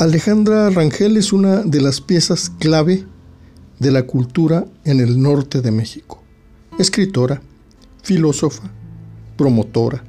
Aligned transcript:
Alejandra 0.00 0.70
Rangel 0.70 1.16
es 1.16 1.32
una 1.32 1.62
de 1.64 1.80
las 1.80 2.00
piezas 2.00 2.50
clave 2.60 3.04
de 3.80 3.90
la 3.90 4.04
cultura 4.04 4.64
en 4.84 5.00
el 5.00 5.20
norte 5.20 5.60
de 5.60 5.72
México. 5.72 6.22
Escritora, 6.78 7.42
filósofa, 8.04 8.70
promotora, 9.36 10.04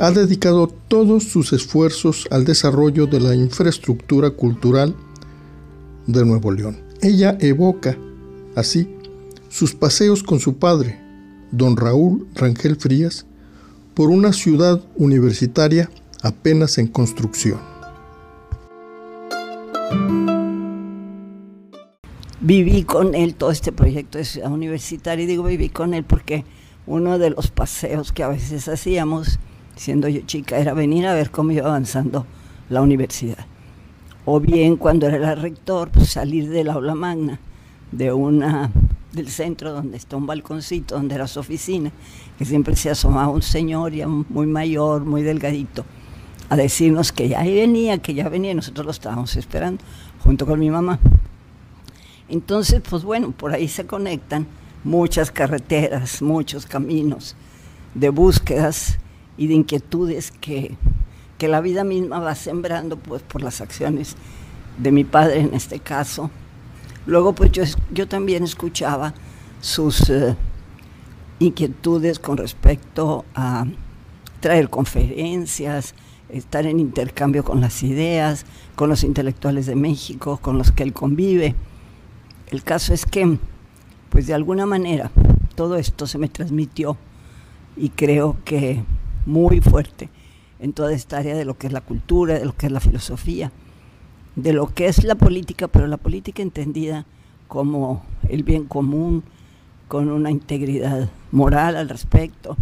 ha 0.00 0.10
dedicado 0.10 0.66
todos 0.66 1.22
sus 1.22 1.52
esfuerzos 1.52 2.26
al 2.32 2.44
desarrollo 2.44 3.06
de 3.06 3.20
la 3.20 3.36
infraestructura 3.36 4.30
cultural 4.30 4.96
de 6.08 6.24
Nuevo 6.24 6.50
León. 6.50 6.78
Ella 7.00 7.38
evoca, 7.38 7.96
así, 8.56 8.92
sus 9.48 9.72
paseos 9.72 10.24
con 10.24 10.40
su 10.40 10.56
padre, 10.56 11.00
don 11.52 11.76
Raúl 11.76 12.26
Rangel 12.34 12.74
Frías, 12.74 13.24
por 13.94 14.10
una 14.10 14.32
ciudad 14.32 14.82
universitaria 14.96 15.88
apenas 16.22 16.78
en 16.78 16.88
construcción. 16.88 17.71
Viví 22.44 22.82
con 22.82 23.14
él 23.14 23.36
todo 23.36 23.52
este 23.52 23.70
proyecto 23.70 24.18
de 24.18 24.24
ciudad 24.24 24.50
universitaria 24.50 25.22
y 25.22 25.28
digo 25.28 25.44
viví 25.44 25.68
con 25.68 25.94
él 25.94 26.02
porque 26.02 26.44
uno 26.88 27.16
de 27.16 27.30
los 27.30 27.52
paseos 27.52 28.10
que 28.10 28.24
a 28.24 28.28
veces 28.28 28.66
hacíamos, 28.66 29.38
siendo 29.76 30.08
yo 30.08 30.22
chica, 30.22 30.58
era 30.58 30.74
venir 30.74 31.06
a 31.06 31.14
ver 31.14 31.30
cómo 31.30 31.52
iba 31.52 31.68
avanzando 31.68 32.26
la 32.68 32.82
universidad. 32.82 33.46
O 34.24 34.40
bien 34.40 34.74
cuando 34.74 35.06
era 35.06 35.34
el 35.34 35.40
rector, 35.40 35.90
pues 35.92 36.10
salir 36.10 36.50
del 36.50 36.70
aula 36.70 36.96
magna, 36.96 37.38
de 37.92 38.12
una 38.12 38.72
del 39.12 39.28
centro 39.28 39.72
donde 39.72 39.96
está 39.96 40.16
un 40.16 40.26
balconcito, 40.26 40.96
donde 40.96 41.14
era 41.14 41.28
su 41.28 41.38
oficina, 41.38 41.92
que 42.38 42.44
siempre 42.44 42.74
se 42.74 42.90
asomaba 42.90 43.28
un 43.28 43.42
señor 43.42 43.92
muy 44.04 44.48
mayor, 44.48 45.04
muy 45.04 45.22
delgadito, 45.22 45.84
a 46.48 46.56
decirnos 46.56 47.12
que 47.12 47.28
ya 47.28 47.44
venía, 47.44 47.98
que 47.98 48.14
ya 48.14 48.28
venía, 48.28 48.50
y 48.50 48.56
nosotros 48.56 48.84
lo 48.84 48.90
estábamos 48.90 49.36
esperando, 49.36 49.84
junto 50.24 50.44
con 50.44 50.58
mi 50.58 50.70
mamá. 50.70 50.98
Entonces, 52.32 52.82
pues 52.88 53.04
bueno, 53.04 53.30
por 53.30 53.52
ahí 53.52 53.68
se 53.68 53.86
conectan 53.86 54.48
muchas 54.82 55.30
carreteras, 55.30 56.20
muchos 56.20 56.66
caminos 56.66 57.36
de 57.94 58.08
búsquedas 58.08 58.98
y 59.36 59.46
de 59.46 59.54
inquietudes 59.54 60.32
que, 60.32 60.76
que 61.38 61.46
la 61.46 61.60
vida 61.60 61.84
misma 61.84 62.18
va 62.18 62.34
sembrando 62.34 62.96
pues, 62.96 63.22
por 63.22 63.42
las 63.42 63.60
acciones 63.60 64.16
de 64.78 64.90
mi 64.90 65.04
padre 65.04 65.40
en 65.40 65.54
este 65.54 65.78
caso, 65.78 66.30
Luego, 67.04 67.34
pues 67.34 67.50
yo, 67.50 67.64
yo 67.90 68.06
también 68.06 68.44
escuchaba 68.44 69.12
sus 69.60 70.08
eh, 70.08 70.36
inquietudes 71.40 72.20
con 72.20 72.36
respecto 72.36 73.24
a 73.34 73.66
traer 74.38 74.70
conferencias, 74.70 75.94
estar 76.28 76.64
en 76.64 76.78
intercambio 76.78 77.42
con 77.42 77.60
las 77.60 77.82
ideas, 77.82 78.46
con 78.76 78.88
los 78.88 79.02
intelectuales 79.02 79.66
de 79.66 79.74
México, 79.74 80.38
con 80.40 80.58
los 80.58 80.70
que 80.70 80.84
él 80.84 80.92
convive. 80.92 81.56
El 82.52 82.62
caso 82.62 82.94
es 82.94 83.04
que, 83.04 83.38
pues 84.10 84.28
de 84.28 84.34
alguna 84.34 84.64
manera, 84.64 85.10
todo 85.56 85.74
esto 85.74 86.06
se 86.06 86.18
me 86.18 86.28
transmitió 86.28 86.96
y 87.76 87.88
creo 87.88 88.36
que 88.44 88.84
muy 89.26 89.60
fuerte 89.60 90.08
en 90.60 90.72
toda 90.72 90.92
esta 90.92 91.18
área 91.18 91.34
de 91.34 91.44
lo 91.44 91.58
que 91.58 91.66
es 91.66 91.72
la 91.72 91.80
cultura, 91.80 92.38
de 92.38 92.44
lo 92.44 92.56
que 92.56 92.66
es 92.66 92.72
la 92.72 92.78
filosofía 92.78 93.50
de 94.36 94.52
lo 94.52 94.68
que 94.68 94.86
es 94.86 95.04
la 95.04 95.14
política, 95.14 95.68
pero 95.68 95.86
la 95.86 95.96
política 95.96 96.42
entendida 96.42 97.04
como 97.48 98.02
el 98.28 98.42
bien 98.44 98.64
común, 98.64 99.22
con 99.88 100.10
una 100.10 100.30
integridad 100.30 101.10
moral 101.30 101.76
al 101.76 101.88
respecto. 101.88 102.56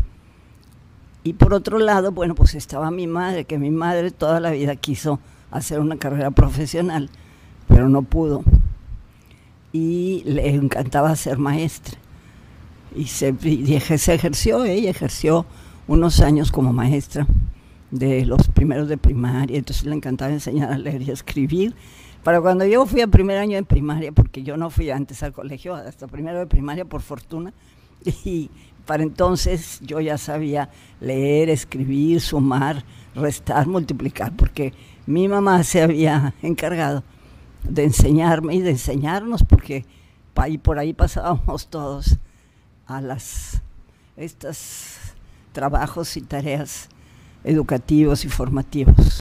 Y 1.23 1.34
por 1.34 1.55
otro 1.55 1.79
lado, 1.79 2.11
bueno, 2.11 2.34
pues 2.34 2.55
estaba 2.55 2.91
mi 2.91 3.06
madre, 3.06 3.45
que 3.45 3.59
mi 3.59 3.71
madre 3.71 4.11
toda 4.11 4.41
la 4.41 4.50
vida 4.50 4.75
quiso 4.75 5.21
hacer 5.50 5.79
una 5.79 5.97
carrera 5.97 6.31
profesional, 6.33 7.09
pero 7.69 7.89
no 7.89 8.03
pudo. 8.03 8.43
Y 9.72 10.22
le 10.25 10.48
encantaba 10.48 11.14
ser 11.16 11.38
maestra. 11.38 11.98
Y 12.94 13.06
se, 13.06 13.28
ejerció, 13.28 14.64
ella 14.64 14.91
ejerció 14.91 15.47
unos 15.86 16.20
años 16.20 16.50
como 16.50 16.72
maestra 16.72 17.26
de 17.91 18.25
los 18.25 18.48
primeros 18.48 18.88
de 18.88 18.97
primaria, 18.97 19.58
entonces 19.58 19.84
le 19.84 19.94
encantaba 19.94 20.32
enseñar 20.32 20.72
a 20.72 20.78
leer 20.78 21.03
y 21.03 21.10
a 21.10 21.14
escribir. 21.14 21.75
Para 22.25 22.41
cuando 22.41 22.66
yo 22.66 22.84
fui 22.86 23.00
a 23.00 23.06
primer 23.06 23.38
año 23.38 23.56
de 23.56 23.62
primaria, 23.62 24.12
porque 24.12 24.42
yo 24.42 24.56
no 24.56 24.70
fui 24.70 24.91
antes 24.91 25.22
al 25.22 25.32
colegio, 25.32 25.75
hasta 25.75 26.06
primero 26.06 26.38
de 26.38 26.47
primaria 26.47 26.84
por 26.84 27.00
fortuna, 27.00 27.52
y 28.25 28.50
para 28.87 29.02
entonces 29.02 29.81
yo 29.82 30.00
ya 30.00 30.19
sabía 30.19 30.69
leer, 31.00 31.48
escribir, 31.48 32.20
sumar, 32.20 32.84
restar, 33.14 33.66
multiplicar, 33.66 34.32
porque 34.34 34.72
mi 35.06 35.28
mamá 35.28 35.62
se 35.64 35.82
había 35.82 36.34
encargado 36.42 37.04
de 37.65 37.84
enseñarme 37.84 38.54
y 38.54 38.60
de 38.60 38.71
enseñarnos, 38.71 39.44
porque 39.44 39.84
ahí 40.41 40.59
por 40.59 40.78
ahí 40.78 40.93
pasábamos 40.93 41.66
todos 41.69 42.19
a 42.87 43.00
las 43.00 43.60
estos 44.16 44.97
trabajos 45.53 46.16
y 46.16 46.22
tareas 46.22 46.88
educativos 47.44 48.25
y 48.25 48.28
formativos. 48.28 49.20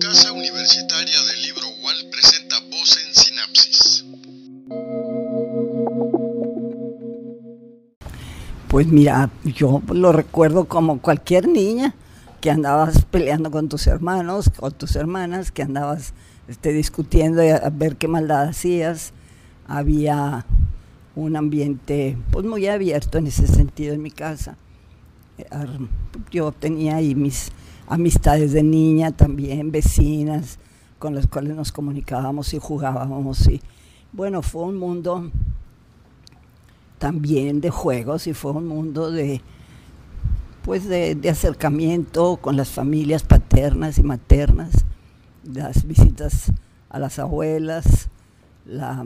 Casa 0.00 0.32
Universitaria 0.32 1.22
del 1.22 1.42
Libro 1.42 1.66
UAL 1.82 2.10
presenta 2.10 2.56
Voz 2.70 2.98
en 3.06 3.14
Sinapsis. 3.14 4.04
Pues 8.68 8.86
mira, 8.88 9.30
yo 9.44 9.82
lo 9.92 10.12
recuerdo 10.12 10.66
como 10.66 11.00
cualquier 11.00 11.48
niña 11.48 11.94
que 12.44 12.50
andabas 12.50 13.06
peleando 13.06 13.50
con 13.50 13.70
tus 13.70 13.86
hermanos, 13.86 14.50
con 14.50 14.70
tus 14.70 14.96
hermanas, 14.96 15.50
que 15.50 15.62
andabas 15.62 16.12
este, 16.46 16.74
discutiendo 16.74 17.40
a 17.40 17.70
ver 17.70 17.96
qué 17.96 18.06
maldad 18.06 18.48
hacías. 18.48 19.14
Había 19.66 20.44
un 21.16 21.36
ambiente 21.36 22.18
pues 22.30 22.44
muy 22.44 22.66
abierto 22.66 23.16
en 23.16 23.28
ese 23.28 23.46
sentido 23.46 23.94
en 23.94 24.02
mi 24.02 24.10
casa. 24.10 24.58
Yo 26.30 26.52
tenía 26.52 26.96
ahí 26.96 27.14
mis 27.14 27.50
amistades 27.86 28.52
de 28.52 28.62
niña 28.62 29.10
también, 29.12 29.72
vecinas 29.72 30.58
con 30.98 31.14
las 31.14 31.26
cuales 31.26 31.56
nos 31.56 31.72
comunicábamos 31.72 32.52
y 32.52 32.58
jugábamos 32.58 33.48
y 33.48 33.62
bueno, 34.12 34.42
fue 34.42 34.64
un 34.64 34.76
mundo 34.76 35.30
también 36.98 37.62
de 37.62 37.70
juegos 37.70 38.26
y 38.26 38.34
fue 38.34 38.52
un 38.52 38.66
mundo 38.66 39.10
de 39.10 39.40
pues 40.64 40.88
de, 40.88 41.20
acercamiento 41.28 42.38
con 42.38 42.56
las 42.56 42.70
familias 42.70 43.22
paternas 43.22 43.98
y 43.98 44.02
maternas, 44.02 44.86
las 45.44 45.86
visitas 45.86 46.52
a 46.88 46.98
las 46.98 47.18
abuelas, 47.18 48.08
la 48.64 49.04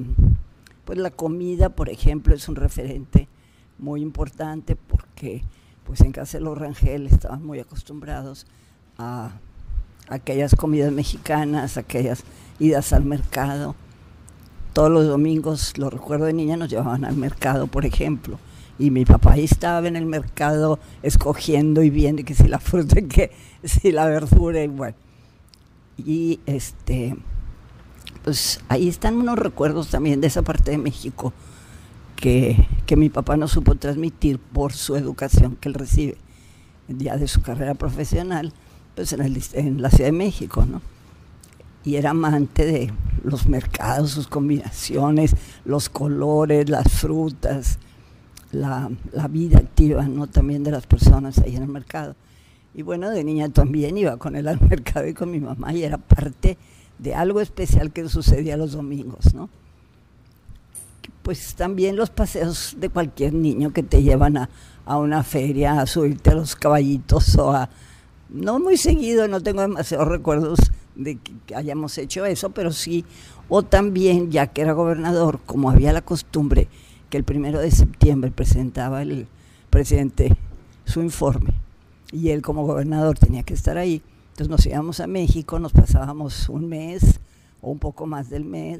pues 0.84 0.98
la 0.98 1.10
comida, 1.10 1.68
por 1.68 1.90
ejemplo, 1.90 2.34
es 2.34 2.48
un 2.48 2.56
referente 2.56 3.28
muy 3.78 4.00
importante 4.00 4.74
porque 4.74 5.42
pues 5.84 6.00
en 6.00 6.12
casa 6.12 6.38
de 6.38 6.44
los 6.44 6.56
Rangel 6.56 7.06
estaban 7.06 7.44
muy 7.44 7.58
acostumbrados 7.58 8.46
a 8.96 9.32
aquellas 10.08 10.54
comidas 10.54 10.90
mexicanas, 10.92 11.76
aquellas 11.76 12.24
idas 12.58 12.94
al 12.94 13.04
mercado. 13.04 13.74
Todos 14.72 14.90
los 14.90 15.06
domingos, 15.06 15.76
lo 15.76 15.90
recuerdo 15.90 16.24
de 16.24 16.32
niña, 16.32 16.56
nos 16.56 16.70
llevaban 16.70 17.04
al 17.04 17.16
mercado, 17.16 17.66
por 17.66 17.84
ejemplo. 17.84 18.38
Y 18.78 18.90
mi 18.90 19.04
papá 19.04 19.32
ahí 19.32 19.44
estaba 19.44 19.86
en 19.88 19.96
el 19.96 20.06
mercado 20.06 20.78
escogiendo 21.02 21.82
y 21.82 21.90
viendo 21.90 22.24
que 22.24 22.34
si 22.34 22.46
la 22.46 22.60
fruta, 22.60 23.00
que 23.02 23.32
si 23.64 23.92
la 23.92 24.06
verdura, 24.06 24.62
y. 24.62 24.70
Y 26.04 26.40
este, 26.46 27.16
pues 28.22 28.60
ahí 28.68 28.88
están 28.88 29.16
unos 29.16 29.38
recuerdos 29.38 29.88
también 29.88 30.20
de 30.20 30.28
esa 30.28 30.42
parte 30.42 30.70
de 30.70 30.78
México 30.78 31.32
que, 32.14 32.66
mi 32.96 33.08
papá 33.08 33.36
no 33.36 33.48
supo 33.48 33.74
transmitir 33.76 34.38
por 34.38 34.72
su 34.72 34.96
educación 34.96 35.56
que 35.56 35.68
él 35.68 35.74
recibe 35.74 36.16
ya 36.88 37.16
de 37.16 37.28
su 37.28 37.42
carrera 37.42 37.74
profesional 37.74 38.52
pues 38.94 39.12
en, 39.12 39.22
en 39.52 39.82
la 39.82 39.90
Ciudad 39.90 40.06
de 40.06 40.12
México, 40.12 40.64
¿no? 40.64 40.82
Y 41.84 41.96
era 41.96 42.10
amante 42.10 42.66
de 42.66 42.92
los 43.22 43.46
mercados, 43.46 44.10
sus 44.10 44.26
combinaciones, 44.26 45.36
los 45.64 45.88
colores, 45.88 46.68
las 46.68 46.92
frutas, 46.92 47.78
la, 48.52 48.90
la, 49.12 49.28
vida 49.28 49.58
activa, 49.58 50.06
¿no? 50.06 50.26
También 50.26 50.64
de 50.64 50.70
las 50.70 50.86
personas 50.86 51.38
ahí 51.38 51.56
en 51.56 51.62
el 51.62 51.68
mercado. 51.68 52.16
Y 52.74 52.82
bueno, 52.82 53.10
de 53.10 53.24
niña 53.24 53.48
también 53.48 53.96
iba 53.98 54.16
con 54.16 54.36
él 54.36 54.48
al 54.48 54.60
mercado 54.68 55.06
y 55.06 55.14
con 55.14 55.30
mi 55.30 55.40
mamá 55.40 55.72
y 55.72 55.82
era 55.82 55.98
parte 55.98 56.56
de 56.98 57.14
algo 57.14 57.40
especial 57.40 57.92
que 57.92 58.08
sucedía 58.08 58.56
los 58.56 58.72
domingos, 58.72 59.34
¿no? 59.34 59.48
Pues 61.22 61.54
también 61.54 61.96
los 61.96 62.10
paseos 62.10 62.76
de 62.78 62.88
cualquier 62.88 63.34
niño 63.34 63.72
que 63.72 63.82
te 63.82 64.02
llevan 64.02 64.36
a, 64.36 64.48
una 64.96 65.22
feria, 65.22 65.80
a 65.80 65.86
subirte 65.86 66.30
a 66.30 66.34
los 66.34 66.56
caballitos 66.56 67.36
o 67.36 67.52
a... 67.52 67.68
No 68.30 68.58
muy 68.58 68.76
seguido, 68.76 69.28
no 69.28 69.42
tengo 69.42 69.60
demasiados 69.62 70.08
recuerdos 70.08 70.58
de 70.94 71.18
que 71.46 71.54
hayamos 71.54 71.96
hecho 71.98 72.24
eso, 72.24 72.50
pero 72.50 72.72
sí, 72.72 73.04
o 73.48 73.62
también, 73.62 74.30
ya 74.30 74.48
que 74.48 74.62
era 74.62 74.72
gobernador, 74.72 75.40
como 75.44 75.70
había 75.70 75.92
la 75.92 76.02
costumbre 76.02 76.68
que 77.10 77.16
el 77.16 77.24
primero 77.24 77.60
de 77.60 77.70
septiembre 77.70 78.30
presentaba 78.30 79.02
el 79.02 79.26
presidente 79.70 80.36
su 80.84 81.02
informe 81.02 81.52
y 82.12 82.30
él 82.30 82.42
como 82.42 82.64
gobernador 82.64 83.18
tenía 83.18 83.42
que 83.42 83.54
estar 83.54 83.76
ahí. 83.78 84.02
Entonces 84.30 84.48
nos 84.48 84.66
íbamos 84.66 85.00
a 85.00 85.06
México, 85.06 85.58
nos 85.58 85.72
pasábamos 85.72 86.48
un 86.48 86.68
mes 86.68 87.20
o 87.60 87.70
un 87.70 87.78
poco 87.78 88.06
más 88.06 88.30
del 88.30 88.44
mes, 88.44 88.78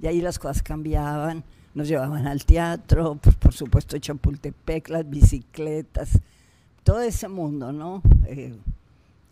y 0.00 0.06
ahí 0.06 0.20
las 0.20 0.38
cosas 0.38 0.62
cambiaban, 0.62 1.42
nos 1.74 1.88
llevaban 1.88 2.26
al 2.26 2.44
teatro, 2.44 3.18
pues 3.20 3.34
por 3.34 3.52
supuesto 3.52 3.98
Chapultepec, 3.98 4.88
las 4.88 5.08
bicicletas, 5.08 6.20
todo 6.84 7.00
ese 7.00 7.28
mundo, 7.28 7.72
¿no? 7.72 8.02
Eh, 8.26 8.54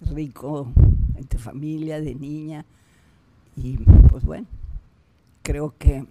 rico, 0.00 0.72
entre 1.16 1.38
familia, 1.38 2.00
de 2.00 2.14
niña, 2.14 2.64
y 3.56 3.76
pues 4.10 4.24
bueno, 4.24 4.46
creo 5.42 5.74
que 5.78 6.04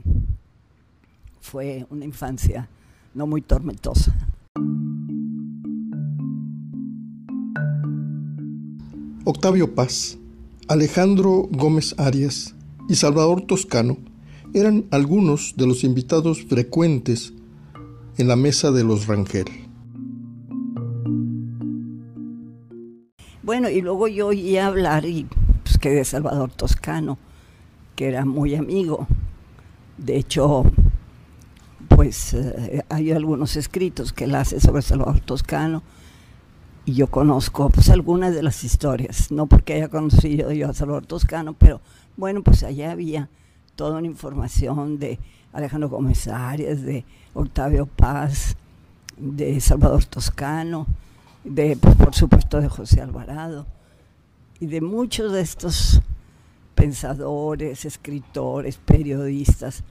fue 1.48 1.86
una 1.90 2.04
infancia 2.04 2.68
no 3.14 3.26
muy 3.26 3.42
tormentosa. 3.42 4.14
Octavio 9.24 9.74
Paz, 9.74 10.18
Alejandro 10.68 11.48
Gómez 11.50 11.96
Arias 11.98 12.54
y 12.90 12.96
Salvador 12.96 13.44
Toscano 13.44 13.98
eran 14.54 14.86
algunos 14.92 15.56
de 15.56 15.68
los 15.68 15.84
invitados 15.84 16.44
frecuentes 16.44 17.34
en 18.18 18.28
la 18.28 18.36
mesa 18.36 18.72
de 18.72 18.84
los 18.84 19.08
Rangel. 19.08 19.48
Bueno, 23.42 23.70
y 23.70 23.82
luego 23.82 24.10
yo 24.10 24.28
oía 24.28 24.68
hablar 24.68 25.06
y 25.06 25.26
pues 25.64 25.78
que 25.78 25.92
de 25.92 26.04
Salvador 26.04 26.52
Toscano, 26.52 27.18
que 27.96 28.08
era 28.08 28.26
muy 28.26 28.56
amigo. 28.56 29.08
De 29.98 30.18
hecho, 30.18 30.66
pues 31.98 32.36
eh, 32.36 32.86
hay 32.90 33.12
algunos 33.12 33.56
escritos 33.56 34.14
que 34.14 34.26
él 34.26 34.36
hace 34.36 34.60
sobre 34.60 34.84
Salvador 34.84 35.20
Toscano 35.20 35.82
y 36.86 36.94
yo 36.94 37.08
conozco 37.08 37.72
pues 37.72 37.90
algunas 37.90 38.36
de 38.36 38.44
las 38.44 38.64
historias, 38.64 39.32
no 39.32 39.48
porque 39.48 39.74
haya 39.74 39.88
conocido 39.88 40.52
yo 40.52 40.70
a 40.70 40.76
Salvador 40.76 41.08
Toscano, 41.08 41.56
pero 41.58 41.82
bueno, 42.16 42.44
pues 42.44 42.62
allá 42.62 42.92
había 42.92 43.30
toda 43.76 43.98
una 43.98 44.06
información 44.06 45.00
de 45.00 45.18
Alejandro 45.52 45.90
Gómez 45.90 46.28
Arias, 46.28 46.84
de 46.84 47.04
Octavio 47.34 47.88
Paz, 47.88 48.56
de 49.18 49.60
Salvador 49.60 50.06
Toscano, 50.06 50.86
de 51.44 51.78
pues, 51.82 51.96
por 51.96 52.14
supuesto 52.14 52.62
de 52.62 52.70
José 52.70 53.02
Alvarado 53.02 53.66
y 54.60 54.68
de 54.68 54.82
muchos 54.82 55.32
de 55.32 55.42
estos 55.42 56.00
pensadores, 56.76 57.86
escritores, 57.86 58.78
periodistas, 58.78 59.84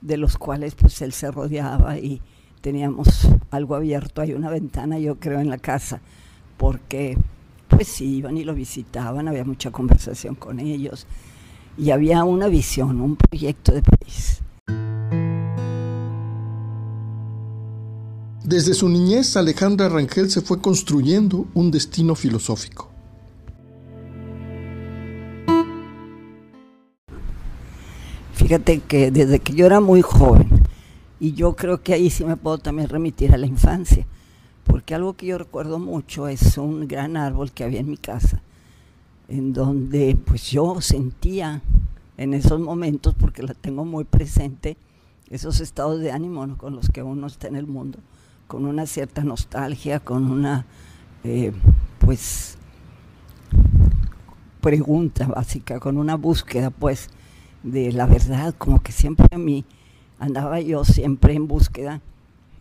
de 0.00 0.16
los 0.16 0.36
cuales 0.36 0.74
pues 0.74 1.02
él 1.02 1.12
se 1.12 1.30
rodeaba 1.30 1.98
y 1.98 2.20
teníamos 2.60 3.28
algo 3.50 3.74
abierto, 3.74 4.20
hay 4.20 4.32
una 4.32 4.50
ventana 4.50 4.98
yo 4.98 5.16
creo 5.16 5.40
en 5.40 5.48
la 5.48 5.58
casa 5.58 6.00
porque 6.56 7.16
pues 7.68 8.00
iban 8.00 8.36
y 8.36 8.44
lo 8.44 8.54
visitaban, 8.54 9.28
había 9.28 9.44
mucha 9.44 9.70
conversación 9.70 10.34
con 10.34 10.60
ellos 10.60 11.06
y 11.78 11.90
había 11.90 12.24
una 12.24 12.48
visión, 12.48 13.00
un 13.00 13.16
proyecto 13.16 13.72
de 13.72 13.82
país. 13.82 14.42
Desde 18.44 18.74
su 18.74 18.88
niñez, 18.88 19.36
Alejandra 19.36 19.88
Rangel 19.88 20.30
se 20.30 20.40
fue 20.40 20.60
construyendo 20.60 21.46
un 21.54 21.70
destino 21.70 22.14
filosófico. 22.14 22.89
Fíjate 28.50 28.80
que 28.80 29.12
desde 29.12 29.38
que 29.38 29.52
yo 29.52 29.64
era 29.64 29.78
muy 29.78 30.02
joven, 30.02 30.48
y 31.20 31.34
yo 31.34 31.54
creo 31.54 31.84
que 31.84 31.94
ahí 31.94 32.10
sí 32.10 32.24
me 32.24 32.36
puedo 32.36 32.58
también 32.58 32.88
remitir 32.88 33.32
a 33.32 33.38
la 33.38 33.46
infancia, 33.46 34.04
porque 34.64 34.96
algo 34.96 35.12
que 35.12 35.26
yo 35.26 35.38
recuerdo 35.38 35.78
mucho 35.78 36.26
es 36.26 36.58
un 36.58 36.88
gran 36.88 37.16
árbol 37.16 37.52
que 37.52 37.62
había 37.62 37.78
en 37.78 37.88
mi 37.88 37.96
casa, 37.96 38.42
en 39.28 39.52
donde 39.52 40.18
pues 40.26 40.50
yo 40.50 40.80
sentía 40.80 41.62
en 42.16 42.34
esos 42.34 42.58
momentos, 42.58 43.14
porque 43.14 43.44
la 43.44 43.54
tengo 43.54 43.84
muy 43.84 44.02
presente, 44.02 44.76
esos 45.30 45.60
estados 45.60 46.00
de 46.00 46.10
ánimo 46.10 46.58
con 46.58 46.74
los 46.74 46.88
que 46.88 47.04
uno 47.04 47.28
está 47.28 47.46
en 47.46 47.54
el 47.54 47.68
mundo, 47.68 48.00
con 48.48 48.66
una 48.66 48.84
cierta 48.86 49.22
nostalgia, 49.22 50.00
con 50.00 50.28
una, 50.28 50.66
eh, 51.22 51.52
pues, 52.00 52.58
pregunta 54.60 55.28
básica, 55.28 55.78
con 55.78 55.96
una 55.98 56.16
búsqueda, 56.16 56.70
pues, 56.70 57.10
de 57.62 57.92
la 57.92 58.06
verdad, 58.06 58.54
como 58.56 58.82
que 58.82 58.92
siempre 58.92 59.26
a 59.30 59.38
mí 59.38 59.64
andaba 60.18 60.60
yo 60.60 60.84
siempre 60.84 61.34
en 61.34 61.46
búsqueda 61.46 62.00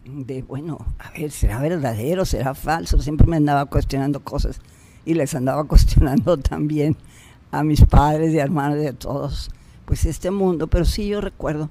de, 0.06 0.42
bueno, 0.44 0.86
a 0.98 1.12
ver, 1.12 1.32
¿será 1.32 1.60
verdadero? 1.60 2.26
¿Será 2.26 2.56
falso? 2.56 3.00
Siempre 3.02 3.28
me 3.28 3.38
andaba 3.38 3.66
cuestionando 3.66 4.22
cosas 4.22 4.62
y 5.06 5.14
les 5.14 5.36
andaba 5.36 5.64
cuestionando 5.68 6.38
también 6.38 6.96
a 7.52 7.64
mis 7.64 7.84
padres 7.86 8.34
y 8.34 8.38
hermanos 8.38 8.78
de 8.78 8.94
todos, 8.94 9.52
pues 9.86 10.06
este 10.06 10.32
mundo. 10.32 10.68
Pero 10.68 10.86
sí 10.86 11.08
yo 11.08 11.22
recuerdo 11.22 11.70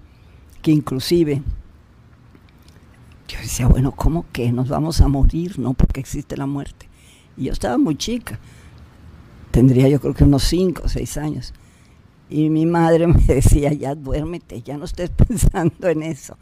que 0.63 0.71
inclusive 0.71 1.43
yo 3.29 3.39
decía, 3.39 3.67
bueno, 3.67 3.93
¿cómo 3.93 4.25
que 4.33 4.53
nos 4.53 4.69
vamos 4.69 5.01
a 5.01 5.09
morir? 5.09 5.59
No, 5.59 5.75
porque 5.75 6.01
existe 6.01 6.37
la 6.37 6.47
muerte. 6.47 6.89
Y 7.37 7.45
yo 7.45 7.53
estaba 7.53 7.79
muy 7.79 7.95
chica, 7.97 8.39
tendría 9.51 9.89
yo 9.89 10.01
creo 10.01 10.15
que 10.15 10.25
unos 10.25 10.45
5 10.45 10.83
o 10.85 10.89
6 10.89 11.17
años. 11.19 11.55
Y 12.31 12.51
mi 12.51 12.67
madre 12.67 13.07
me 13.07 13.23
decía, 13.23 13.73
ya 13.73 13.95
duérmete, 13.95 14.63
ya 14.63 14.77
no 14.77 14.85
estés 14.85 15.11
pensando 15.29 15.89
en 15.89 16.03
eso. 16.03 16.37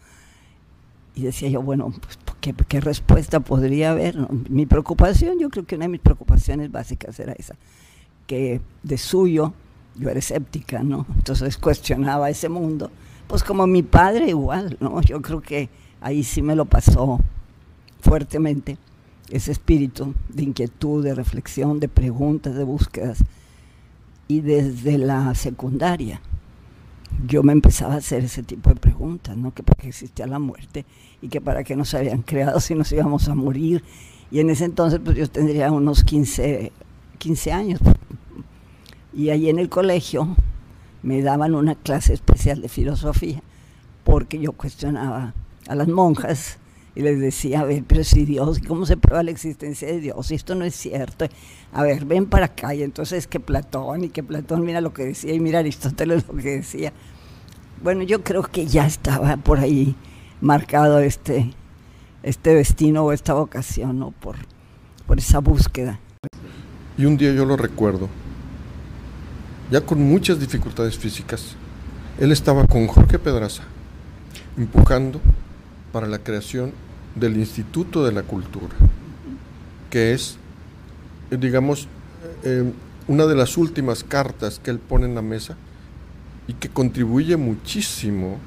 Y 1.14 1.22
decía 1.22 1.48
yo, 1.48 1.62
bueno, 1.62 1.92
pues, 2.00 2.18
¿qué, 2.68 2.80
respuesta 2.80 3.40
podría 3.40 3.92
haber? 3.92 4.16
Mi 4.50 4.66
preocupación, 4.66 5.38
yo 5.38 5.48
creo 5.48 5.64
que 5.64 5.76
una 5.76 5.86
de 5.86 5.90
mis 5.90 6.00
preocupaciones 6.00 6.70
básicas 6.70 7.18
era 7.18 7.32
esa, 7.32 7.56
que 8.26 8.60
de 8.82 8.98
suyo 8.98 9.54
yo 9.98 10.10
era 10.10 10.18
escéptica, 10.18 10.82
¿no? 10.82 11.06
Entonces 11.16 11.56
cuestionaba 11.56 12.28
ese 12.28 12.48
mundo. 12.50 12.90
Pues 13.26 13.42
como 13.42 13.66
mi 13.66 13.82
padre 13.82 14.28
igual, 14.28 14.76
¿no? 14.80 15.00
Yo 15.00 15.22
creo 15.22 15.40
que 15.40 15.70
ahí 16.00 16.22
sí 16.22 16.42
me 16.42 16.54
lo 16.54 16.66
pasó 16.66 17.18
fuertemente, 18.00 18.76
ese 19.30 19.52
espíritu 19.52 20.14
de 20.28 20.44
inquietud, 20.44 21.02
de 21.02 21.14
reflexión, 21.14 21.80
de 21.80 21.88
preguntas, 21.88 22.54
de 22.54 22.64
búsquedas. 22.64 23.24
Y 24.28 24.40
desde 24.40 24.98
la 24.98 25.34
secundaria, 25.34 26.20
yo 27.26 27.42
me 27.42 27.52
empezaba 27.52 27.94
a 27.94 27.98
hacer 27.98 28.24
ese 28.24 28.42
tipo 28.42 28.70
de 28.70 28.76
preguntas, 28.76 29.36
¿no? 29.36 29.54
Que 29.54 29.62
para 29.62 29.80
qué 29.80 29.88
existía 29.88 30.26
la 30.26 30.38
muerte 30.38 30.84
y 31.22 31.28
que 31.28 31.40
para 31.40 31.64
qué 31.64 31.76
nos 31.76 31.94
habían 31.94 32.22
creado 32.22 32.60
si 32.60 32.74
nos 32.74 32.90
íbamos 32.92 33.28
a 33.28 33.34
morir. 33.34 33.82
Y 34.30 34.40
en 34.40 34.50
ese 34.50 34.64
entonces 34.64 35.00
pues 35.02 35.16
yo 35.16 35.28
tendría 35.28 35.70
unos 35.70 36.02
15, 36.04 36.72
15 37.18 37.52
años. 37.52 37.80
Y 39.14 39.30
ahí 39.30 39.48
en 39.48 39.58
el 39.58 39.68
colegio 39.68 40.36
me 41.02 41.22
daban 41.22 41.54
una 41.54 41.74
clase 41.74 42.12
especial 42.12 42.60
de 42.60 42.68
filosofía 42.68 43.42
porque 44.04 44.38
yo 44.38 44.52
cuestionaba 44.52 45.34
a 45.68 45.74
las 45.74 45.88
monjas 45.88 46.58
y 46.96 47.02
les 47.02 47.20
decía, 47.20 47.60
a 47.60 47.64
ver, 47.64 47.84
pero 47.86 48.02
si 48.04 48.24
Dios, 48.24 48.58
¿cómo 48.66 48.86
se 48.86 48.96
prueba 48.96 49.22
la 49.22 49.30
existencia 49.30 49.86
de 49.86 50.00
Dios? 50.00 50.30
Esto 50.30 50.54
no 50.54 50.64
es 50.64 50.74
cierto. 50.74 51.26
A 51.74 51.82
ver, 51.82 52.06
ven 52.06 52.24
para 52.24 52.46
acá. 52.46 52.74
Y 52.74 52.82
entonces 52.82 53.26
que 53.26 53.38
Platón 53.38 54.04
y 54.04 54.08
que 54.08 54.22
Platón 54.22 54.64
mira 54.64 54.80
lo 54.80 54.94
que 54.94 55.04
decía 55.04 55.34
y 55.34 55.38
mira 55.38 55.58
Aristóteles 55.58 56.26
lo 56.26 56.34
que 56.36 56.56
decía. 56.56 56.94
Bueno, 57.82 58.02
yo 58.02 58.24
creo 58.24 58.42
que 58.44 58.64
ya 58.64 58.86
estaba 58.86 59.36
por 59.36 59.58
ahí 59.58 59.94
marcado 60.40 61.00
este, 61.00 61.52
este 62.22 62.54
destino 62.54 63.04
o 63.04 63.12
esta 63.12 63.34
vocación, 63.34 63.98
¿no? 63.98 64.12
Por, 64.12 64.36
por 65.06 65.18
esa 65.18 65.40
búsqueda. 65.40 66.00
Y 66.96 67.04
un 67.04 67.18
día 67.18 67.30
yo 67.34 67.44
lo 67.44 67.58
recuerdo, 67.58 68.08
ya 69.70 69.82
con 69.82 70.00
muchas 70.00 70.40
dificultades 70.40 70.96
físicas, 70.96 71.56
él 72.18 72.32
estaba 72.32 72.66
con 72.66 72.86
Jorge 72.86 73.18
Pedraza, 73.18 73.64
empujando 74.56 75.20
para 75.92 76.06
la 76.06 76.20
creación 76.20 76.85
del 77.16 77.36
Instituto 77.36 78.04
de 78.04 78.12
la 78.12 78.22
Cultura, 78.22 78.74
que 79.90 80.12
es, 80.12 80.36
eh, 81.30 81.36
digamos, 81.38 81.88
eh, 82.44 82.70
una 83.08 83.26
de 83.26 83.34
las 83.34 83.56
últimas 83.56 84.04
cartas 84.04 84.60
que 84.62 84.70
él 84.70 84.78
pone 84.78 85.06
en 85.06 85.14
la 85.14 85.22
mesa 85.22 85.56
y 86.46 86.52
que 86.52 86.68
contribuye 86.68 87.36
muchísimo 87.36 88.38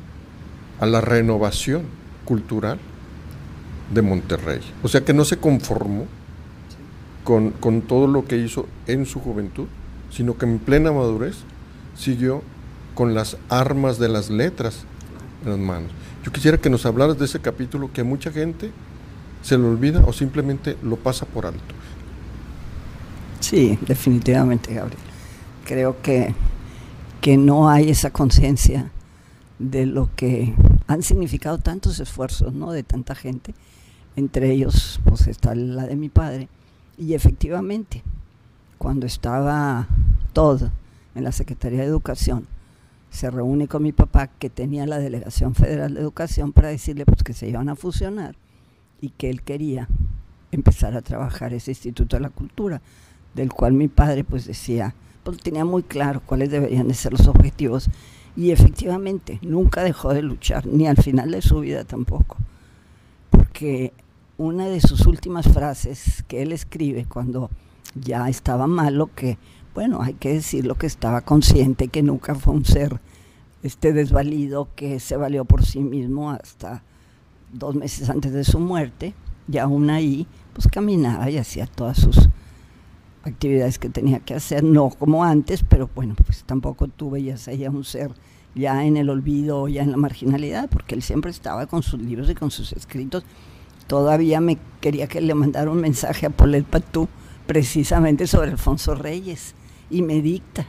a 0.80 0.86
la 0.86 1.02
renovación 1.02 1.84
cultural 2.26 2.78
de 3.94 4.02
Monterrey. 4.02 4.62
O 4.84 4.88
sea 4.88 5.02
que 5.02 5.14
no 5.14 5.26
se 5.26 5.38
conformó 5.38 6.06
con, 7.24 7.52
con, 7.52 7.82
todo 7.82 8.08
lo 8.08 8.26
que 8.26 8.38
hizo 8.38 8.68
en 8.88 9.06
su 9.06 9.20
juventud, 9.20 9.68
sino 10.12 10.38
que 10.38 10.46
en 10.46 10.60
plena 10.60 10.92
madurez 10.92 11.38
siguió 11.96 12.44
con 12.96 13.14
las 13.14 13.38
armas 13.50 13.98
de 14.00 14.10
las 14.10 14.30
letras 14.30 14.86
en 15.44 15.50
las 15.50 15.60
manos. 15.60 15.92
Yo 16.24 16.32
quisiera 16.32 16.58
que 16.58 16.70
nos 16.70 16.86
hablaras 16.86 17.18
de 17.18 17.26
ese 17.26 17.40
capítulo 17.40 17.92
que 17.94 18.04
mucha 18.04 18.32
gente 18.32 18.72
se 19.42 19.58
lo 19.58 19.70
olvida 19.70 20.04
o 20.06 20.14
simplemente 20.14 20.78
lo 20.84 20.98
pasa 20.98 21.26
por 21.26 21.46
alto. 21.46 21.76
Sí, 23.40 23.80
definitivamente, 23.82 24.74
Gabriel. 24.74 25.00
Creo 25.66 26.02
que, 26.02 26.36
que 27.22 27.38
no 27.38 27.70
hay 27.70 27.90
esa 27.90 28.12
conciencia 28.12 28.92
de 29.60 29.86
lo 29.86 30.10
que 30.16 30.56
han 30.88 31.04
significado 31.04 31.58
tantos 31.58 32.00
esfuerzos, 32.00 32.54
¿no? 32.54 32.72
De 32.72 32.84
tanta 32.84 33.16
gente. 33.16 33.54
Entre 34.16 34.52
ellos, 34.52 35.00
pues 35.06 35.28
está 35.28 35.56
la 35.56 35.86
de 35.86 35.96
mi 35.96 36.10
padre 36.10 36.50
Y 36.98 37.14
efectivamente, 37.14 38.04
cuando 38.78 39.06
estaba 39.06 39.88
todo 40.34 40.72
en 41.16 41.24
la 41.24 41.32
Secretaría 41.32 41.80
de 41.80 41.86
Educación, 41.86 42.48
se 43.10 43.32
reúne 43.32 43.68
con 43.68 43.84
mi 43.84 43.92
papá, 43.92 44.28
que 44.28 44.50
tenía 44.50 44.86
la 44.86 45.00
Delegación 45.00 45.56
Federal 45.56 45.94
de 45.94 46.02
Educación, 46.02 46.54
para 46.54 46.70
decirle 46.70 47.06
pues, 47.06 47.24
que 47.24 47.34
se 47.34 47.48
iban 47.48 47.70
a 47.70 47.76
fusionar 47.76 48.36
y 49.02 49.10
que 49.10 49.30
él 49.30 49.42
quería 49.42 49.88
empezar 50.52 50.96
a 50.96 51.02
trabajar 51.02 51.54
ese 51.54 51.72
Instituto 51.72 52.18
de 52.18 52.22
la 52.22 52.30
Cultura, 52.30 52.82
del 53.34 53.52
cual 53.52 53.74
mi 53.74 53.88
padre 53.88 54.24
pues 54.24 54.46
decía, 54.46 54.94
pues 55.24 55.38
tenía 55.38 55.66
muy 55.66 55.84
claro 55.84 56.22
cuáles 56.26 56.50
deberían 56.50 56.88
de 56.88 56.94
ser 56.94 57.12
los 57.12 57.28
objetivos. 57.28 57.90
Y 58.36 58.52
efectivamente 58.52 59.40
nunca 59.42 59.84
dejó 59.84 60.14
de 60.14 60.22
luchar, 60.22 60.66
ni 60.66 60.88
al 60.88 60.98
final 60.98 61.32
de 61.32 61.42
su 61.42 61.60
vida 61.60 61.84
tampoco, 61.84 62.38
porque 63.30 63.92
una 64.38 64.68
de 64.68 64.80
sus 64.80 65.06
últimas 65.06 65.48
frases 65.48 66.24
que 66.28 66.42
él 66.42 66.54
escribe 66.54 67.06
cuando 67.06 67.50
ya 67.96 68.30
estaba 68.30 68.68
malo, 68.68 69.10
que 69.14 69.38
bueno, 69.80 70.02
hay 70.02 70.16
que 70.16 70.34
decirlo 70.34 70.76
que 70.76 70.88
estaba 70.88 71.22
consciente 71.22 71.88
que 71.88 72.04
nunca 72.04 72.36
fue 72.36 72.54
un 72.54 72.66
ser 72.66 73.00
este 73.64 73.94
desvalido 73.94 74.68
que 74.76 75.00
se 75.00 75.16
valió 75.16 75.46
por 75.46 75.66
sí 75.66 75.80
mismo 75.80 76.32
hasta 76.32 76.84
dos 77.54 77.76
meses 77.76 78.10
antes 78.10 78.34
de 78.34 78.44
su 78.44 78.60
muerte, 78.60 79.14
y 79.50 79.58
aún 79.58 79.90
ahí 79.90 80.28
pues 80.52 80.68
caminaba 80.68 81.30
y 81.30 81.38
hacía 81.38 81.66
todas 81.66 81.98
sus 81.98 82.28
actividades 83.24 83.80
que 83.80 83.88
tenía 83.88 84.20
que 84.20 84.34
hacer, 84.34 84.66
no 84.66 84.90
como 84.90 85.24
antes, 85.24 85.64
pero 85.64 85.90
bueno, 85.96 86.14
pues 86.26 86.44
tampoco 86.44 86.90
tuve 86.90 87.24
ya 87.24 87.38
sería 87.38 87.70
un 87.70 87.86
ser 87.86 88.12
ya 88.56 88.84
en 88.84 88.98
el 88.98 89.10
olvido, 89.10 89.70
ya 89.70 89.84
en 89.84 89.92
la 89.92 89.98
marginalidad, 89.98 90.70
porque 90.70 90.94
él 90.94 91.04
siempre 91.04 91.32
estaba 91.32 91.68
con 91.68 91.84
sus 91.84 92.02
libros 92.02 92.30
y 92.30 92.36
con 92.36 92.52
sus 92.52 92.74
escritos. 92.74 93.24
Todavía 93.88 94.42
me 94.42 94.58
quería 94.82 95.08
que 95.08 95.22
le 95.22 95.34
mandara 95.36 95.72
un 95.72 95.80
mensaje 95.80 96.26
a 96.26 96.32
Paulette 96.32 96.68
Patú 96.68 97.08
precisamente 97.48 98.28
sobre 98.28 98.52
Alfonso 98.52 98.94
Reyes 98.94 99.56
y 99.90 100.02
me 100.02 100.22
dicta. 100.22 100.66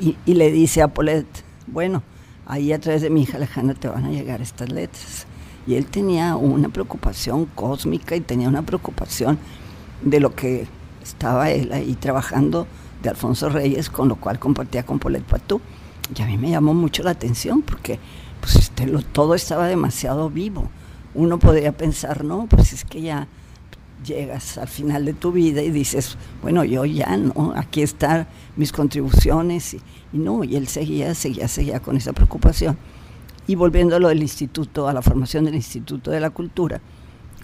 Y, 0.00 0.34
le 0.34 0.50
dice 0.50 0.82
a 0.82 0.88
Paulette, 0.88 1.44
bueno, 1.66 2.02
ahí 2.44 2.72
a 2.72 2.80
través 2.80 3.02
de 3.02 3.10
mi 3.10 3.22
hija 3.22 3.38
lejana 3.38 3.74
te 3.74 3.88
van 3.88 4.04
a 4.04 4.10
llegar 4.10 4.42
estas 4.42 4.70
letras. 4.70 5.26
Y 5.66 5.74
él 5.74 5.86
tenía 5.86 6.36
una 6.36 6.68
preocupación 6.68 7.46
cósmica 7.46 8.14
y 8.14 8.20
tenía 8.20 8.48
una 8.48 8.62
preocupación 8.62 9.38
de 10.02 10.20
lo 10.20 10.34
que 10.34 10.66
estaba 11.02 11.50
él 11.50 11.72
ahí 11.72 11.94
trabajando 11.94 12.66
de 13.02 13.10
Alfonso 13.10 13.48
Reyes, 13.48 13.90
con 13.90 14.08
lo 14.08 14.16
cual 14.16 14.38
compartía 14.38 14.84
con 14.84 14.98
Paulette 14.98 15.24
Patú. 15.24 15.60
Y 16.14 16.22
a 16.22 16.26
mí 16.26 16.36
me 16.36 16.50
llamó 16.50 16.74
mucho 16.74 17.02
la 17.02 17.10
atención 17.12 17.62
porque 17.62 17.98
pues, 18.40 18.56
este, 18.56 18.86
todo 19.12 19.34
estaba 19.34 19.66
demasiado 19.66 20.30
vivo. 20.30 20.68
Uno 21.14 21.38
podría 21.38 21.72
pensar, 21.72 22.24
no, 22.24 22.46
pues 22.46 22.72
es 22.72 22.84
que 22.84 23.00
ya 23.00 23.28
llegas 24.04 24.58
al 24.58 24.68
final 24.68 25.04
de 25.04 25.14
tu 25.14 25.32
vida 25.32 25.62
y 25.62 25.70
dices, 25.70 26.16
bueno, 26.42 26.64
yo 26.64 26.84
ya 26.84 27.16
no, 27.16 27.52
aquí 27.56 27.82
están 27.82 28.26
mis 28.56 28.72
contribuciones. 28.72 29.74
Y, 29.74 29.80
no, 30.12 30.44
y 30.44 30.56
él 30.56 30.66
seguía, 30.68 31.14
seguía, 31.14 31.48
seguía 31.48 31.80
con 31.80 31.96
esa 31.96 32.12
preocupación. 32.12 32.76
Y 33.46 33.54
volviendo 33.54 33.96
a 33.96 33.98
lo 33.98 34.08
del 34.08 34.22
instituto, 34.22 34.88
a 34.88 34.92
la 34.92 35.02
formación 35.02 35.44
del 35.44 35.54
Instituto 35.54 36.10
de 36.10 36.20
la 36.20 36.30
Cultura, 36.30 36.80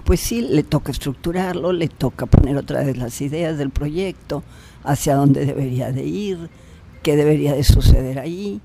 pues 0.04 0.20
sí, 0.20 0.42
le 0.42 0.64
toca 0.64 0.90
estructurarlo, 0.90 1.72
le 1.72 1.88
toca 1.88 2.26
poner 2.26 2.56
otra 2.56 2.82
vez 2.82 2.96
las 2.96 3.20
ideas 3.20 3.56
del 3.56 3.70
proyecto, 3.70 4.42
hacia 4.82 5.14
dónde 5.14 5.46
debería 5.46 5.92
de 5.92 6.04
ir, 6.04 6.50
qué 7.02 7.14
debería 7.14 7.54
de 7.54 7.62
suceder 7.62 8.18
ahí, 8.18 8.60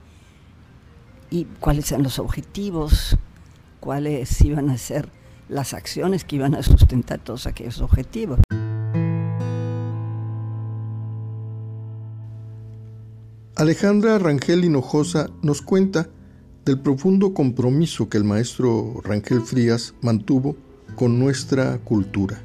y 1.30 1.46
cuáles 1.60 1.92
eran 1.92 2.04
los 2.04 2.18
objetivos, 2.18 3.18
cuáles 3.80 4.42
iban 4.42 4.70
a 4.70 4.78
ser 4.78 5.10
las 5.50 5.74
acciones 5.74 6.24
que 6.24 6.38
iban 6.38 6.56
a 6.56 6.64
sustentar 6.64 7.20
todos 7.20 7.48
aquellos 7.48 7.82
objetivos. 7.82 8.40
Alejandra 13.56 14.20
Rangel 14.20 14.66
Hinojosa 14.66 15.32
nos 15.42 15.64
cuenta 15.64 16.08
del 16.64 16.80
profundo 16.80 17.34
compromiso 17.34 18.08
que 18.08 18.18
el 18.18 18.24
maestro 18.24 19.02
Rangel 19.04 19.42
Frías 19.42 19.96
mantuvo 20.02 20.56
con 20.96 21.18
nuestra 21.18 21.78
cultura 21.80 22.40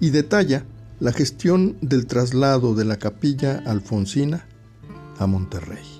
y 0.00 0.10
detalla 0.10 0.64
la 0.98 1.12
gestión 1.12 1.76
del 1.82 2.06
traslado 2.06 2.74
de 2.74 2.84
la 2.84 2.96
capilla 2.96 3.62
alfonsina 3.66 4.46
a 5.18 5.26
Monterrey. 5.26 5.95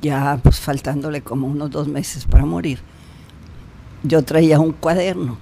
Ya 0.00 0.38
pues 0.42 0.60
faltándole 0.60 1.22
como 1.22 1.46
unos 1.46 1.70
dos 1.70 1.88
meses 1.88 2.24
para 2.24 2.44
morir, 2.44 2.80
yo 4.02 4.22
traía 4.22 4.58
un 4.58 4.72
cuaderno, 4.72 5.38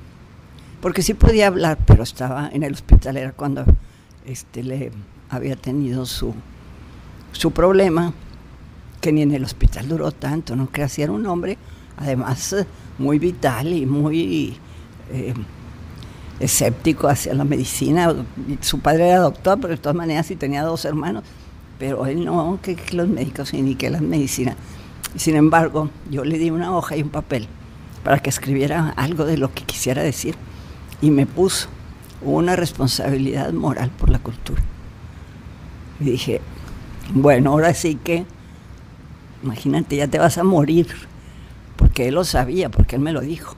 porque 0.81 1.03
sí 1.03 1.15
podía 1.15 1.47
hablar, 1.47 1.79
pero 1.87 2.03
estaba 2.03 2.49
en 2.53 2.63
el 2.63 2.73
hospital, 2.73 3.17
era 3.17 3.33
cuando 3.33 3.65
este, 4.27 4.63
le 4.63 4.93
había 5.31 5.57
tenido 5.57 6.07
su, 6.07 6.35
su 7.33 7.51
problema, 7.53 8.13
que 9.01 9.13
ni 9.13 9.23
en 9.23 9.33
el 9.33 9.45
hospital 9.45 9.89
duró 9.89 10.11
tanto, 10.11 10.57
¿no? 10.57 10.71
Que 10.71 10.87
era 10.97 11.13
un 11.13 11.25
hombre, 11.27 11.57
además, 11.97 12.57
muy 12.99 13.19
vital 13.21 13.73
y 13.73 13.87
muy 13.87 14.57
eh, 15.13 15.35
escéptico 16.41 17.09
hacia 17.09 17.33
la 17.35 17.45
medicina. 17.45 18.13
Su 18.61 18.81
padre 18.81 19.11
era 19.11 19.19
doctor, 19.21 19.59
pero 19.61 19.75
de 19.75 19.81
todas 19.81 19.97
maneras 19.97 20.27
sí 20.27 20.35
tenía 20.35 20.65
dos 20.65 20.85
hermanos 20.85 21.23
pero 21.79 22.07
él 22.07 22.25
no, 22.25 22.59
que, 22.63 22.77
los 22.93 23.09
médicos 23.09 23.53
ni 23.55 23.75
que 23.75 23.91
las 23.91 24.03
medicinas. 24.03 24.57
Sin 25.17 25.37
embargo, 25.37 25.91
yo 26.11 26.25
le 26.25 26.39
di 26.39 26.51
una 26.51 26.77
hoja 26.77 26.97
y 26.97 27.03
un 27.03 27.09
papel 27.09 27.49
para 28.05 28.19
que 28.19 28.31
escribiera 28.31 28.91
algo 28.97 29.25
de 29.25 29.39
lo 29.39 29.53
que 29.53 29.65
quisiera 29.65 30.03
decir 30.03 30.35
y 31.01 31.11
me 31.11 31.27
puso 31.27 31.69
una 32.23 32.57
responsabilidad 32.57 33.53
moral 33.53 33.91
por 33.91 34.11
la 34.11 34.19
cultura. 34.19 34.63
Y 36.01 36.05
dije, 36.05 36.41
bueno, 37.13 37.53
ahora 37.53 37.75
sí 37.75 37.95
que, 37.97 38.25
imagínate, 39.43 39.97
ya 39.97 40.09
te 40.09 40.19
vas 40.19 40.39
a 40.39 40.45
morir, 40.45 40.89
porque 41.77 42.09
él 42.09 42.15
lo 42.15 42.25
sabía, 42.25 42.71
porque 42.71 42.97
él 42.97 43.03
me 43.03 43.13
lo 43.13 43.21
dijo. 43.21 43.57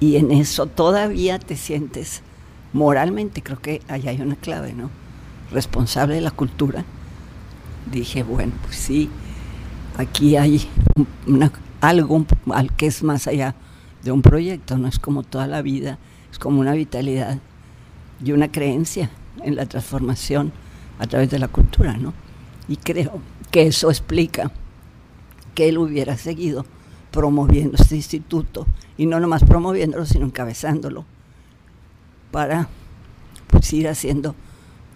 Y 0.00 0.16
en 0.16 0.32
eso 0.32 0.66
todavía 0.66 1.38
te 1.38 1.56
sientes 1.56 2.22
moralmente, 2.72 3.42
creo 3.42 3.60
que 3.60 3.82
ahí 3.88 4.08
hay 4.08 4.20
una 4.20 4.36
clave, 4.36 4.72
¿no? 4.72 4.90
Responsable 5.52 6.14
de 6.14 6.20
la 6.20 6.30
cultura, 6.30 6.84
dije, 7.90 8.22
bueno, 8.22 8.52
pues 8.62 8.76
sí, 8.76 9.10
aquí 9.96 10.36
hay 10.36 10.68
algo 11.80 12.26
que 12.76 12.86
es 12.86 13.02
más 13.02 13.26
allá 13.26 13.54
de 14.02 14.12
un 14.12 14.22
proyecto, 14.22 14.78
no 14.78 14.88
es 14.88 14.98
como 14.98 15.22
toda 15.22 15.46
la 15.46 15.62
vida, 15.62 15.98
es 16.30 16.38
como 16.38 16.60
una 16.60 16.72
vitalidad 16.72 17.38
y 18.24 18.32
una 18.32 18.50
creencia 18.50 19.10
en 19.42 19.56
la 19.56 19.66
transformación 19.66 20.52
a 20.98 21.06
través 21.06 21.30
de 21.30 21.38
la 21.38 21.48
cultura, 21.48 21.96
¿no? 21.96 22.12
Y 22.68 22.76
creo 22.76 23.20
que 23.50 23.66
eso 23.66 23.90
explica 23.90 24.50
que 25.54 25.68
él 25.68 25.78
hubiera 25.78 26.16
seguido 26.16 26.64
promoviendo 27.10 27.76
este 27.76 27.96
instituto, 27.96 28.66
y 28.96 29.06
no 29.06 29.20
nomás 29.20 29.44
promoviéndolo, 29.44 30.06
sino 30.06 30.24
encabezándolo, 30.24 31.04
para 32.30 32.68
pues, 33.48 33.72
ir 33.72 33.88
haciendo 33.88 34.34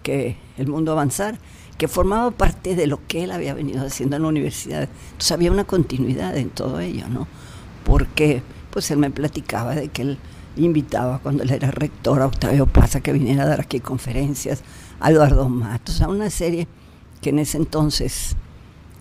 que 0.07 0.37
el 0.55 0.67
mundo 0.67 0.93
avanzara, 0.93 1.37
que 1.77 1.89
formaba 1.89 2.31
parte 2.31 2.77
de 2.77 2.87
lo 2.87 3.05
que 3.07 3.25
él 3.25 3.31
había 3.31 3.53
venido 3.53 3.85
haciendo 3.85 4.15
en 4.15 4.21
la 4.21 4.29
universidad. 4.29 4.83
Entonces 4.83 5.33
había 5.33 5.51
una 5.51 5.65
continuidad 5.65 6.37
en 6.37 6.49
todo 6.49 6.79
ello, 6.79 7.09
¿no? 7.09 7.27
Porque 7.83 8.41
pues 8.69 8.89
él 8.89 8.99
me 8.99 9.11
platicaba 9.11 9.75
de 9.75 9.89
que 9.89 10.03
él 10.03 10.17
invitaba 10.55 11.19
cuando 11.19 11.43
él 11.43 11.51
era 11.51 11.71
rector 11.71 12.21
a 12.21 12.27
Octavio 12.27 12.67
Plaza 12.67 13.01
que 13.01 13.11
viniera 13.11 13.43
a 13.43 13.47
dar 13.47 13.59
aquí 13.59 13.81
conferencias, 13.81 14.63
a 15.01 15.11
Eduardo 15.11 15.49
Matos, 15.49 15.99
a 15.99 16.07
una 16.07 16.29
serie 16.29 16.69
que 17.21 17.31
en 17.31 17.39
ese 17.39 17.57
entonces 17.57 18.37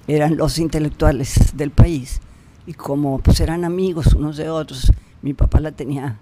eran 0.08 0.36
los 0.36 0.58
intelectuales 0.58 1.56
del 1.56 1.70
país 1.70 2.20
y 2.66 2.72
como 2.72 3.20
pues 3.20 3.38
eran 3.38 3.64
amigos 3.64 4.12
unos 4.12 4.38
de 4.38 4.50
otros, 4.50 4.90
mi 5.22 5.34
papá 5.34 5.60
la 5.60 5.70
tenía 5.70 6.18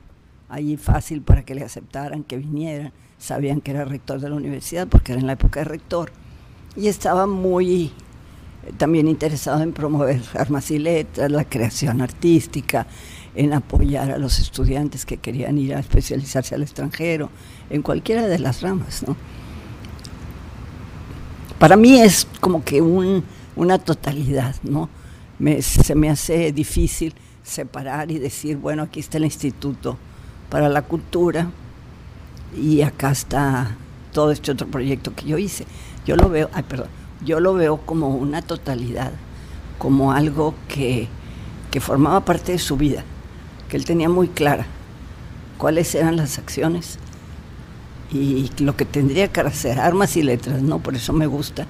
ahí 0.49 0.77
fácil 0.77 1.23
para 1.23 1.45
que 1.45 1.55
le 1.55 1.65
aceptaran, 1.65 2.25
que 2.25 2.37
vinieran 2.37 2.93
sabían 3.19 3.61
que 3.61 3.71
era 3.71 3.85
rector 3.85 4.21
de 4.21 4.29
la 4.29 4.37
universidad 4.37 4.87
porque 4.87 5.13
era 5.13 5.21
en 5.21 5.27
la 5.27 5.33
época 5.33 5.61
de 5.61 5.65
rector 5.65 6.13
y 6.77 6.89
estaba 6.89 7.27
muy 7.27 7.85
eh, 7.85 7.93
también 8.77 9.09
interesado 9.09 9.63
en 9.63 9.73
promover 9.73 10.21
armas 10.35 10.71
y 10.71 10.79
letras, 10.79 11.31
la 11.31 11.45
creación 11.45 12.03
artística, 12.03 12.87
en 13.35 13.53
apoyar 13.53 14.11
a 14.11 14.19
los 14.19 14.39
estudiantes 14.39 15.07
que 15.07 15.17
querían 15.17 15.59
ir 15.59 15.75
a 15.75 15.81
especializarse 15.81 16.55
al 16.55 16.63
extranjero, 16.63 17.31
en 17.71 17.83
cualquiera 17.83 18.27
de 18.27 18.39
las 18.39 18.61
ramas. 18.61 19.05
¿no? 19.07 19.17
Para 21.59 21.77
mí 21.77 22.01
es 22.01 22.29
como 22.41 22.63
que 22.63 22.81
un, 22.81 23.25
una 23.57 23.79
totalidad, 23.79 24.55
¿no? 24.63 24.89
Se 25.61 25.97
me 25.97 26.11
hace 26.11 26.53
difícil 26.53 27.13
separar 27.43 28.11
y 28.13 28.19
decir, 28.19 28.57
bueno, 28.57 28.85
aquí 28.85 29.01
está 29.01 29.19
el 29.19 29.25
Instituto 29.25 29.99
para 30.55 30.69
la 30.69 30.83
Cultura, 30.83 31.51
y 32.57 32.83
acá 32.83 33.11
está 33.11 33.75
todo 34.13 34.31
este 34.31 34.53
otro 34.53 34.69
proyecto 34.69 35.13
que 35.13 35.27
yo 35.27 35.37
hice. 35.37 35.67
Yo 36.07 36.15
lo 36.15 36.29
veo, 36.29 36.49
ay, 36.53 36.63
perdón, 36.63 36.87
yo 37.25 37.41
lo 37.41 37.55
veo 37.55 37.79
como 37.79 38.11
una 38.11 38.41
totalidad, 38.41 39.11
como 39.79 40.13
algo 40.13 40.55
que, 40.69 41.09
formaba 41.81 42.25
parte 42.25 42.53
de 42.53 42.61
su 42.61 42.77
vida, 42.77 43.03
que 43.69 43.77
él 43.77 43.85
tenía 43.85 44.09
muy 44.09 44.29
clara 44.29 44.65
cuáles 45.59 45.93
eran 45.97 46.15
las 46.15 46.39
acciones 46.39 47.01
y 48.13 48.49
lo 48.59 48.77
que 48.77 48.85
tendría 48.85 49.27
que 49.27 49.41
hacer, 49.41 49.81
armas 49.81 50.17
y 50.17 50.23
letras, 50.23 50.63
¿no? 50.63 50.79
Por 50.79 50.95
eso 50.95 51.13
me 51.13 51.27
gusta 51.27 51.67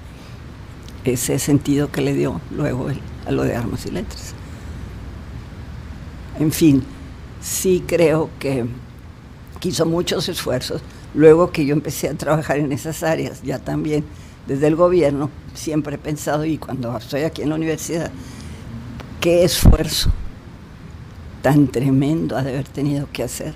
ese 1.07 1.38
sentido 1.38 1.91
que 1.91 2.03
le 2.03 2.12
dio 2.12 2.38
luego 2.55 2.91
él 2.91 3.00
a 3.26 3.31
lo 3.31 3.45
de 3.45 3.57
armas 3.57 3.87
y 3.87 3.93
letras. 3.93 4.35
En 6.38 6.53
fin, 6.53 6.85
sí 7.45 7.85
creo 7.87 8.31
que 8.39 8.65
hizo 9.63 9.87
muchos 9.87 10.29
esfuerzos. 10.29 10.83
Luego 11.15 11.53
que 11.53 11.65
yo 11.65 11.75
empecé 11.75 12.09
a 12.09 12.15
trabajar 12.15 12.59
en 12.59 12.73
esas 12.73 13.03
áreas, 13.03 13.43
ya 13.43 13.59
también 13.59 14.05
desde 14.47 14.67
el 14.67 14.77
gobierno, 14.77 15.31
siempre 15.55 15.95
he 15.95 15.99
pensado, 15.99 16.45
y 16.45 16.59
cuando 16.59 16.97
estoy 16.97 17.23
aquí 17.23 17.43
en 17.43 17.51
la 17.51 17.55
universidad, 17.55 18.11
qué 19.21 19.45
esfuerzo 19.45 20.11
tan 21.41 21.69
tremendo 21.69 22.37
ha 22.37 22.43
de 22.43 22.51
haber 22.51 22.69
tenido 22.69 23.09
que 23.13 23.23
hacer 23.23 23.55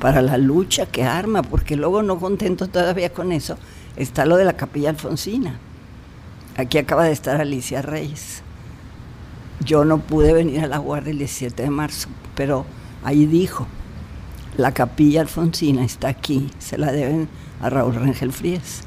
para 0.00 0.22
la 0.22 0.38
lucha 0.38 0.86
que 0.86 1.02
arma, 1.02 1.42
porque 1.42 1.76
luego 1.76 2.02
no 2.02 2.20
contento 2.20 2.68
todavía 2.68 3.12
con 3.12 3.32
eso, 3.32 3.58
está 3.96 4.24
lo 4.24 4.36
de 4.36 4.44
la 4.44 4.52
capilla 4.52 4.90
alfonsina. 4.90 5.58
Aquí 6.56 6.78
acaba 6.78 7.04
de 7.04 7.12
estar 7.12 7.40
Alicia 7.40 7.82
Reyes. 7.82 8.42
Yo 9.64 9.84
no 9.84 9.98
pude 9.98 10.32
venir 10.32 10.60
a 10.60 10.68
la 10.68 10.78
guardia 10.78 11.10
el 11.10 11.18
17 11.18 11.64
de 11.64 11.70
marzo, 11.70 12.08
pero 12.36 12.64
ahí 13.04 13.26
dijo, 13.26 13.66
la 14.56 14.72
capilla 14.72 15.20
alfonsina 15.20 15.84
está 15.84 16.08
aquí, 16.08 16.50
se 16.58 16.78
la 16.78 16.92
deben 16.92 17.28
a 17.60 17.70
Raúl 17.70 17.94
Rangel 17.94 18.32
Frías, 18.32 18.82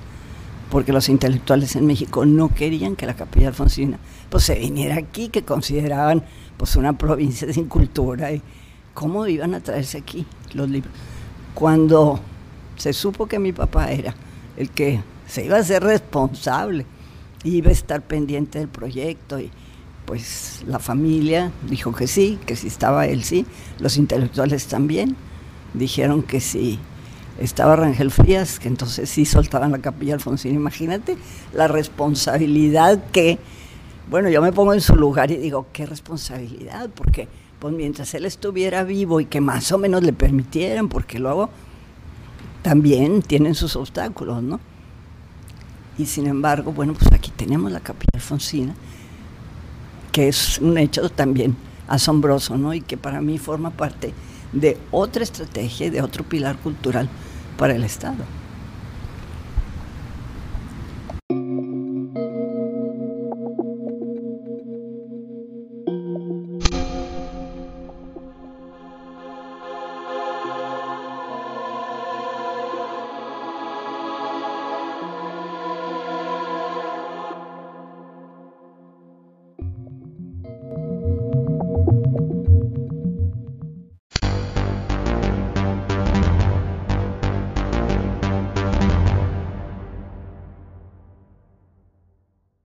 porque 0.70 0.94
los 0.94 1.10
intelectuales 1.10 1.76
en 1.76 1.86
México 1.86 2.26
no 2.26 2.54
querían 2.54 2.96
que 2.96 3.06
la 3.06 3.16
capilla 3.16 3.50
alfonsina 3.50 3.98
pues 4.30 4.46
se 4.46 4.56
viniera 4.56 4.96
aquí, 4.96 5.30
que 5.30 5.44
consideraban 5.44 6.24
pues 6.58 6.76
una 6.76 6.98
provincia 6.98 7.52
sin 7.52 7.66
cultura 7.66 8.32
y 8.32 8.42
cómo 8.94 9.28
iban 9.28 9.54
a 9.54 9.60
traerse 9.60 9.98
aquí 9.98 10.26
los 10.54 10.70
libros. 10.70 10.94
Cuando 11.54 12.20
se 12.78 12.94
supo 12.94 13.28
que 13.28 13.40
mi 13.40 13.52
papá 13.52 13.92
era 13.92 14.16
el 14.58 14.70
que 14.70 15.02
se 15.28 15.46
iba 15.46 15.58
a 15.58 15.64
ser 15.64 15.84
responsable, 15.84 16.86
iba 17.44 17.70
a 17.70 17.74
estar 17.74 18.02
pendiente 18.02 18.60
del 18.60 18.68
proyecto 18.68 19.40
y 19.40 19.52
pues 20.12 20.66
la 20.68 20.80
familia 20.80 21.54
dijo 21.70 21.94
que 21.94 22.06
sí, 22.06 22.38
que 22.46 22.58
si 22.58 22.68
estaba 22.68 23.08
él 23.08 23.24
sí, 23.24 23.46
los 23.80 23.96
intelectuales 23.96 24.68
también 24.68 25.16
dijeron 25.74 26.22
que 26.22 26.42
sí. 26.42 26.80
Estaba 27.40 27.78
Rangel 27.78 28.12
Frías, 28.12 28.60
que 28.60 28.68
entonces 28.68 29.10
sí 29.10 29.24
soltaban 29.24 29.72
la 29.72 29.80
capilla 29.80 30.16
Alfonsín. 30.16 30.54
Imagínate 30.54 31.16
la 31.54 31.70
responsabilidad 31.70 33.02
que, 33.14 33.40
bueno, 34.10 34.28
yo 34.28 34.42
me 34.42 34.52
pongo 34.52 34.74
en 34.74 34.82
su 34.82 34.98
lugar 34.98 35.32
y 35.32 35.38
digo, 35.38 35.68
qué 35.72 35.86
responsabilidad, 35.86 36.90
porque 36.94 37.30
pues 37.60 37.74
mientras 37.74 38.14
él 38.14 38.26
estuviera 38.26 38.84
vivo 38.84 39.22
y 39.22 39.28
que 39.28 39.40
más 39.40 39.72
o 39.72 39.78
menos 39.78 40.04
le 40.04 40.12
permitieran, 40.12 40.90
porque 40.90 41.20
luego 41.20 41.50
también 42.64 43.22
tienen 43.22 43.56
sus 43.56 43.78
obstáculos, 43.78 44.44
¿no? 44.44 44.60
Y 45.98 46.06
sin 46.06 46.28
embargo, 46.28 46.74
bueno, 46.74 46.96
pues 46.96 47.10
aquí 47.14 47.32
tenemos 47.34 47.72
la 47.72 47.80
capilla 47.80 48.10
Alfonsina, 48.16 48.76
que 50.12 50.28
es 50.28 50.60
un 50.60 50.78
hecho 50.78 51.10
también 51.10 51.56
asombroso, 51.88 52.58
¿no? 52.58 52.74
Y 52.74 52.82
que 52.82 52.98
para 52.98 53.22
mí 53.22 53.38
forma 53.38 53.72
parte 53.72 54.14
de 54.52 54.78
otra 54.92 55.24
estrategia 55.24 55.88
y 55.88 55.90
de 55.90 56.02
otro 56.02 56.24
pilar 56.24 56.58
cultural 56.58 57.10
para 57.58 57.76
el 57.76 57.84
Estado. 57.84 58.24